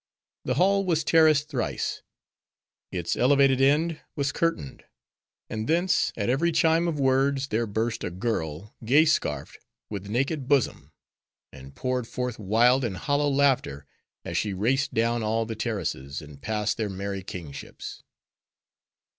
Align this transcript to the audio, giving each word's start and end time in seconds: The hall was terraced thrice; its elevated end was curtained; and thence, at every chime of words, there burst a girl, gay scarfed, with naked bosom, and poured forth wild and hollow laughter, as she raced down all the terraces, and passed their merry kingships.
The 0.45 0.55
hall 0.55 0.83
was 0.83 1.03
terraced 1.03 1.47
thrice; 1.49 2.01
its 2.91 3.15
elevated 3.15 3.61
end 3.61 4.01
was 4.15 4.31
curtained; 4.31 4.83
and 5.47 5.67
thence, 5.67 6.11
at 6.17 6.27
every 6.27 6.51
chime 6.51 6.87
of 6.87 6.99
words, 6.99 7.49
there 7.49 7.67
burst 7.67 8.03
a 8.03 8.09
girl, 8.09 8.73
gay 8.83 9.05
scarfed, 9.05 9.59
with 9.91 10.09
naked 10.09 10.47
bosom, 10.47 10.91
and 11.53 11.75
poured 11.75 12.07
forth 12.07 12.39
wild 12.39 12.83
and 12.83 12.97
hollow 12.97 13.29
laughter, 13.29 13.85
as 14.25 14.37
she 14.37 14.55
raced 14.55 14.91
down 14.91 15.21
all 15.21 15.45
the 15.45 15.53
terraces, 15.55 16.19
and 16.19 16.41
passed 16.41 16.77
their 16.77 16.89
merry 16.89 17.21
kingships. 17.21 18.01